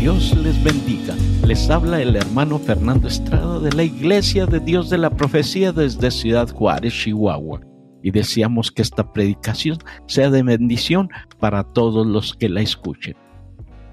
[0.00, 1.14] Dios les bendiga.
[1.46, 6.10] Les habla el hermano Fernando Estrada de la Iglesia de Dios de la Profecía desde
[6.10, 7.60] Ciudad Juárez, Chihuahua.
[8.02, 9.76] Y deseamos que esta predicación
[10.06, 13.14] sea de bendición para todos los que la escuchen.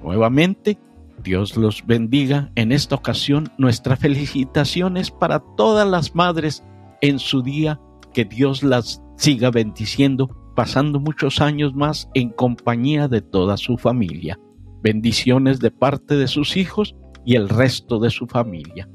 [0.02, 0.80] Nuevamente,
[1.26, 2.52] Dios los bendiga.
[2.56, 6.64] En esta ocasión, nuestra felicitación es para todas las madres
[7.02, 7.82] en su día.
[8.14, 14.40] Que Dios las siga bendiciendo, pasando muchos años más en compañía de toda su familia
[14.82, 18.90] bendiciones de parte de sus hijos y el resto de su familia.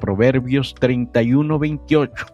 [0.00, 2.26] Proverbios 31, 28.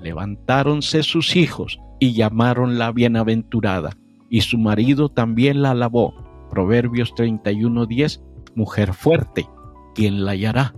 [0.00, 3.96] Levantáronse sus hijos y llamaron la bienaventurada,
[4.30, 6.14] y su marido también la alabó.
[6.50, 8.22] Proverbios 31, 10.
[8.54, 9.46] Mujer fuerte,
[9.94, 10.74] ¿quién la hallará?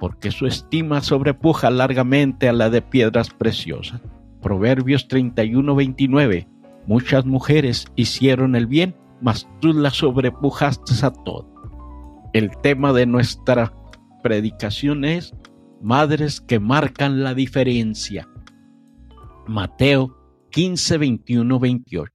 [0.00, 4.00] Porque su estima sobrepuja largamente a la de piedras preciosas.
[4.40, 6.48] Proverbios 31, 29.
[6.86, 11.52] Muchas mujeres hicieron el bien mas tú la sobrepujaste a todo.
[12.32, 13.74] El tema de nuestra
[14.22, 15.32] predicación es
[15.80, 18.28] Madres que marcan la diferencia.
[19.46, 20.16] Mateo
[20.50, 22.12] 15, 21, 28.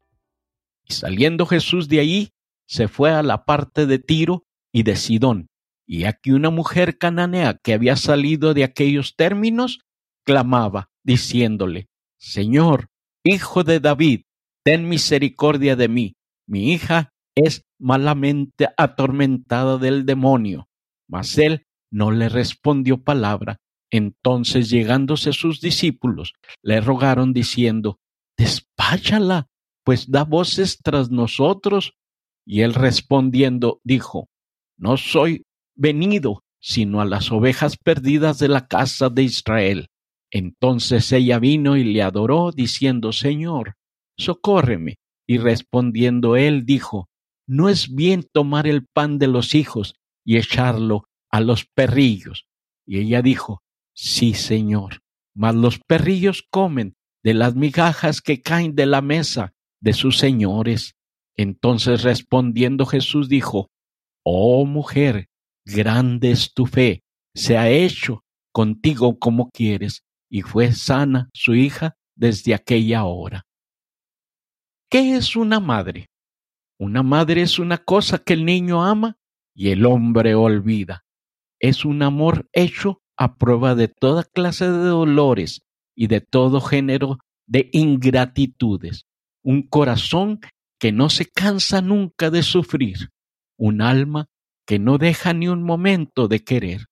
[0.86, 2.34] Y saliendo Jesús de allí,
[2.66, 5.50] se fue a la parte de Tiro y de Sidón.
[5.86, 9.80] Y aquí una mujer cananea que había salido de aquellos términos,
[10.24, 12.90] clamaba, diciéndole, Señor,
[13.24, 14.22] hijo de David,
[14.64, 16.16] ten misericordia de mí
[16.48, 20.68] mi hija es malamente atormentada del demonio.
[21.08, 23.58] Mas él no le respondió palabra.
[23.92, 28.00] Entonces llegándose sus discípulos, le rogaron diciendo,
[28.38, 29.48] Despáchala,
[29.84, 31.94] pues da voces tras nosotros.
[32.46, 34.30] Y él respondiendo dijo,
[34.78, 35.44] No soy
[35.76, 39.88] venido sino a las ovejas perdidas de la casa de Israel.
[40.32, 43.76] Entonces ella vino y le adoró, diciendo, Señor,
[44.18, 44.96] socórreme.
[45.28, 47.10] Y respondiendo él dijo,
[47.48, 52.48] No es bien tomar el pan de los hijos y echarlo a los perrillos.
[52.86, 53.62] Y ella dijo,
[53.94, 55.02] Sí, Señor,
[55.36, 60.96] mas los perrillos comen de las migajas que caen de la mesa de sus señores.
[61.36, 63.70] Entonces respondiendo Jesús dijo,
[64.24, 65.28] Oh mujer,
[65.66, 67.04] grande es tu fe,
[67.34, 70.04] se ha hecho contigo como quieres.
[70.30, 73.46] Y fue sana su hija desde aquella hora.
[74.94, 76.12] ¿Qué es una madre?
[76.80, 79.18] Una madre es una cosa que el niño ama
[79.56, 81.04] y el hombre olvida.
[81.60, 85.64] Es un amor hecho a prueba de toda clase de dolores
[85.96, 87.18] y de todo género
[87.48, 89.08] de ingratitudes.
[89.44, 90.42] Un corazón
[90.80, 93.10] que no se cansa nunca de sufrir.
[93.58, 94.28] Un alma
[94.68, 96.86] que no deja ni un momento de querer.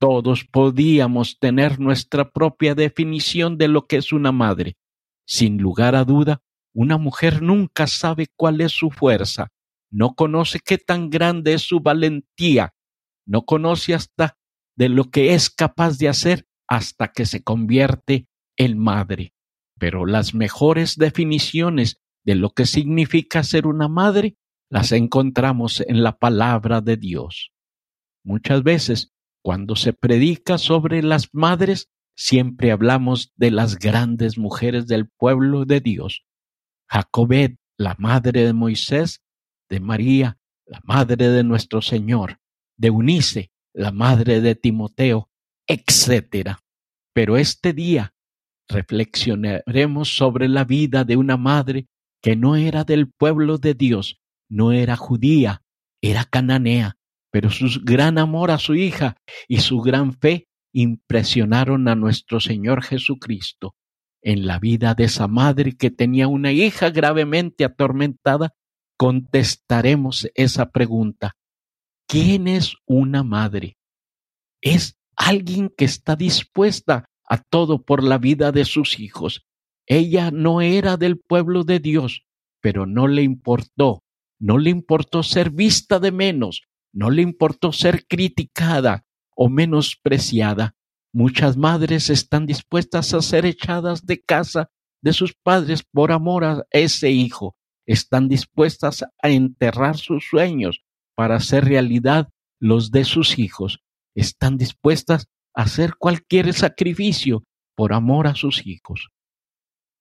[0.00, 4.78] Todos podíamos tener nuestra propia definición de lo que es una madre.
[5.26, 6.40] Sin lugar a duda,
[6.76, 9.48] una mujer nunca sabe cuál es su fuerza,
[9.90, 12.74] no conoce qué tan grande es su valentía,
[13.26, 14.36] no conoce hasta
[14.76, 18.28] de lo que es capaz de hacer hasta que se convierte
[18.58, 19.32] en madre.
[19.78, 24.36] Pero las mejores definiciones de lo que significa ser una madre
[24.68, 27.52] las encontramos en la palabra de Dios.
[28.22, 35.08] Muchas veces, cuando se predica sobre las madres, siempre hablamos de las grandes mujeres del
[35.08, 36.26] pueblo de Dios,
[36.88, 39.22] Jacobet, la madre de Moisés,
[39.68, 42.38] de María, la madre de nuestro Señor,
[42.76, 45.30] de Unice, la madre de Timoteo,
[45.66, 46.56] etc.
[47.12, 48.14] Pero este día
[48.68, 51.86] reflexionaremos sobre la vida de una madre
[52.22, 55.62] que no era del pueblo de Dios, no era judía,
[56.00, 56.96] era cananea,
[57.30, 59.16] pero su gran amor a su hija
[59.48, 63.74] y su gran fe impresionaron a nuestro Señor Jesucristo
[64.26, 68.54] en la vida de esa madre que tenía una hija gravemente atormentada,
[68.98, 71.36] contestaremos esa pregunta.
[72.08, 73.78] ¿Quién es una madre?
[74.60, 79.46] Es alguien que está dispuesta a todo por la vida de sus hijos.
[79.86, 82.26] Ella no era del pueblo de Dios,
[82.60, 84.02] pero no le importó,
[84.40, 89.04] no le importó ser vista de menos, no le importó ser criticada
[89.36, 90.74] o menospreciada.
[91.18, 94.68] Muchas madres están dispuestas a ser echadas de casa
[95.00, 97.56] de sus padres por amor a ese hijo.
[97.86, 100.84] Están dispuestas a enterrar sus sueños
[101.14, 102.28] para hacer realidad
[102.60, 103.80] los de sus hijos.
[104.14, 105.24] Están dispuestas
[105.54, 109.08] a hacer cualquier sacrificio por amor a sus hijos.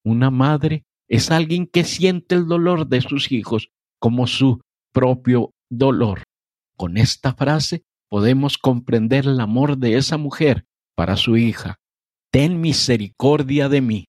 [0.04, 3.70] Una madre es alguien que siente el dolor de sus hijos
[4.00, 4.60] como su
[4.92, 6.24] propio dolor.
[6.76, 10.66] Con esta frase podemos comprender el amor de esa mujer
[10.96, 11.78] para su hija,
[12.32, 14.06] ten misericordia de mí.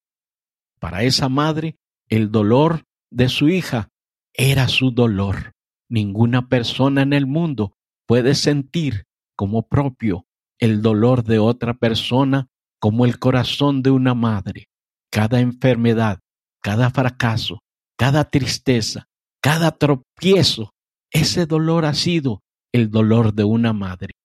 [0.79, 1.77] Para esa madre,
[2.09, 3.89] el dolor de su hija
[4.33, 5.53] era su dolor.
[5.89, 7.75] Ninguna persona en el mundo
[8.07, 9.05] puedes sentir
[9.37, 10.27] como propio
[10.59, 12.49] el dolor de otra persona
[12.81, 14.69] como el corazón de una madre.
[15.11, 16.21] Cada enfermedad,
[16.63, 17.61] cada fracaso,
[17.97, 19.07] cada tristeza,
[19.41, 20.73] cada tropiezo,
[21.11, 22.43] ese dolor ha sido
[22.73, 24.16] el dolor de una madre.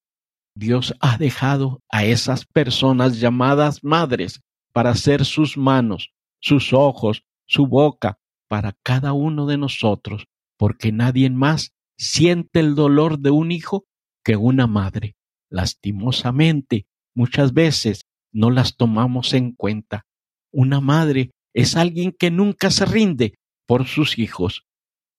[0.55, 4.41] Dios ha dejado a esas personas llamadas madres
[4.73, 10.25] para ser sus manos, sus ojos, su boca para cada uno de nosotros,
[10.57, 13.85] porque nadie más siente el dolor de un hijo
[14.23, 15.15] que una madre.
[15.49, 20.05] Lastimosamente, muchas veces no las tomamos en cuenta.
[20.51, 24.63] Una madre es alguien que nunca se rinde por sus hijos.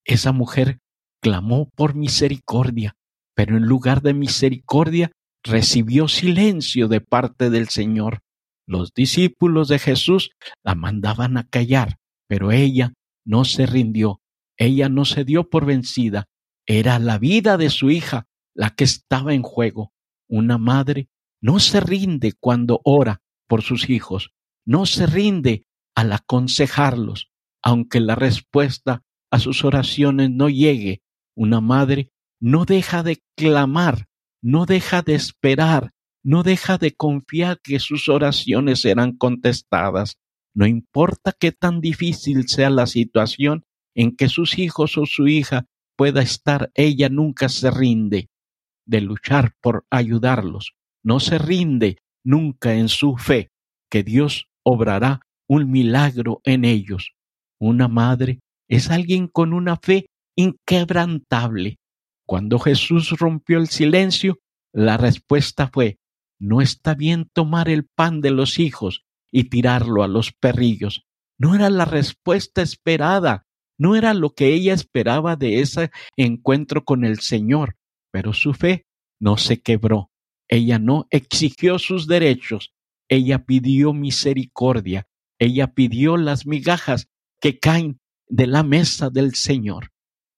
[0.05, 0.81] Esa mujer
[1.21, 2.97] clamó por misericordia,
[3.35, 5.13] pero en lugar de misericordia
[5.43, 8.21] recibió silencio de parte del Señor.
[8.67, 10.31] Los discípulos de Jesús
[10.63, 11.99] la mandaban a callar,
[12.29, 12.95] pero ella
[13.25, 14.21] no se rindió,
[14.57, 16.29] ella no se dio por vencida.
[16.67, 19.93] Era la vida de su hija la que estaba en juego.
[20.29, 21.09] Una madre
[21.41, 24.33] no se rinde cuando ora por sus hijos,
[24.65, 27.31] no se rinde al aconsejarlos,
[27.63, 31.03] aunque la respuesta a sus oraciones no llegue.
[31.35, 32.11] Una madre
[32.41, 34.07] no deja de clamar
[34.43, 35.93] no deja de esperar,
[36.25, 40.19] no deja de confiar que sus oraciones serán contestadas.
[40.55, 45.67] No importa qué tan difícil sea la situación en que sus hijos o su hija
[45.97, 48.29] pueda estar, ella nunca se rinde
[48.87, 50.75] de luchar por ayudarlos.
[51.05, 53.51] No se rinde nunca en su fe
[53.91, 57.13] que Dios obrará un milagro en ellos.
[57.61, 60.07] Una madre es alguien con una fe
[60.37, 61.77] inquebrantable,
[62.27, 64.39] cuando Jesús rompió el silencio,
[64.73, 65.99] la respuesta fue,
[66.39, 71.07] no está bien tomar el pan de los hijos y tirarlo a los perrillos.
[71.39, 73.47] No era la respuesta esperada,
[73.79, 77.77] no era lo que ella esperaba de ese encuentro con el Señor,
[78.11, 78.87] pero su fe
[79.21, 80.11] no se quebró.
[80.49, 82.75] Ella no exigió sus derechos,
[83.09, 85.07] ella pidió misericordia,
[85.39, 87.09] ella pidió las migajas
[87.41, 89.91] que caen de la mesa del Señor.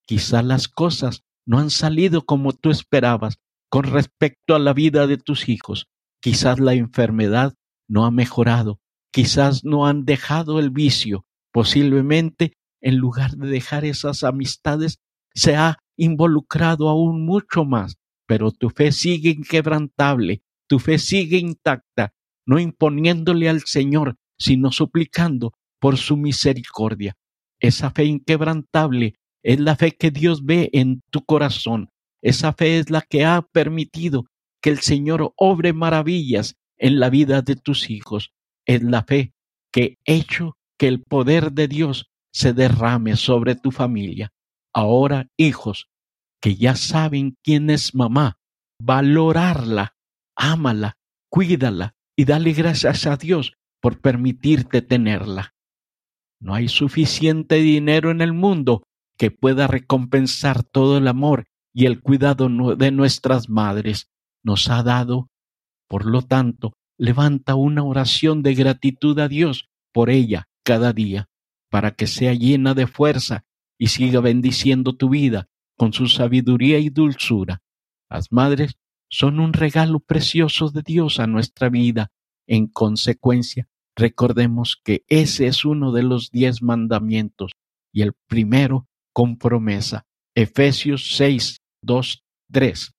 [0.07, 3.37] Quizá las cosas no han salido como tú esperabas
[3.69, 5.87] con respecto a la vida de tus hijos.
[6.21, 7.53] Quizás la enfermedad
[7.87, 8.79] no ha mejorado,
[9.11, 14.99] quizás no han dejado el vicio, posiblemente en lugar de dejar esas amistades
[15.33, 22.13] se ha involucrado aún mucho más, pero tu fe sigue inquebrantable, tu fe sigue intacta,
[22.45, 27.15] no imponiéndole al Señor, sino suplicando por su misericordia.
[27.59, 29.15] Esa fe inquebrantable
[29.45, 31.91] es la fe que Dios ve en tu corazón.
[32.23, 34.25] Esa fe es la que ha permitido
[34.59, 38.31] que el Señor obre maravillas en la vida de tus hijos.
[38.65, 39.33] Es la fe
[39.71, 44.33] que hecho que el poder de Dios se derrame sobre tu familia.
[44.73, 45.89] Ahora, hijos,
[46.41, 48.39] que ya saben quién es mamá,
[48.81, 49.95] valorarla,
[50.35, 50.97] ámala,
[51.29, 55.53] cuídala y dale gracias a Dios por permitirte tenerla.
[56.41, 58.84] No hay suficiente dinero en el mundo
[59.17, 64.09] que pueda recompensar todo el amor y el cuidado de nuestras madres
[64.43, 65.29] nos ha dado.
[65.87, 71.29] Por lo tanto, levanta una oración de gratitud a Dios por ella cada día,
[71.69, 73.45] para que sea llena de fuerza
[73.77, 75.47] y siga bendiciendo tu vida
[75.77, 77.61] con su sabiduría y dulzura.
[78.09, 78.77] Las madres
[79.09, 82.11] son un regalo precioso de Dios a nuestra vida.
[82.47, 87.51] En consecuencia, recordemos que ese es uno de los diez mandamientos
[87.91, 90.05] y el primero con promesa.
[90.35, 92.91] Efesios 6, 2, 3.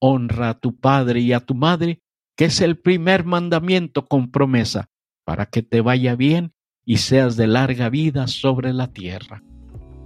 [0.00, 2.00] Honra a tu padre y a tu madre,
[2.34, 4.88] que es el primer mandamiento con promesa,
[5.26, 6.54] para que te vaya bien
[6.86, 9.42] y seas de larga vida sobre la tierra.